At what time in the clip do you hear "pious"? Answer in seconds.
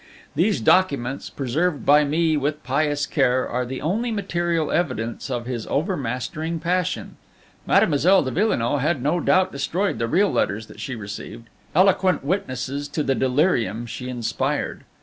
2.63-3.05